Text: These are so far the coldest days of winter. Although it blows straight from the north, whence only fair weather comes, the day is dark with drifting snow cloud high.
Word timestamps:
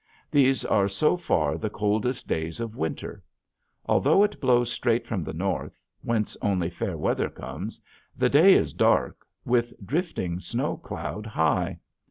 These 0.31 0.65
are 0.65 0.87
so 0.87 1.15
far 1.15 1.59
the 1.59 1.69
coldest 1.69 2.27
days 2.27 2.59
of 2.59 2.75
winter. 2.75 3.21
Although 3.85 4.23
it 4.23 4.41
blows 4.41 4.71
straight 4.71 5.05
from 5.05 5.23
the 5.23 5.31
north, 5.31 5.77
whence 6.01 6.35
only 6.41 6.71
fair 6.71 6.97
weather 6.97 7.29
comes, 7.29 7.79
the 8.17 8.27
day 8.27 8.55
is 8.55 8.73
dark 8.73 9.27
with 9.45 9.71
drifting 9.85 10.39
snow 10.39 10.75
cloud 10.77 11.27
high. 11.27 11.77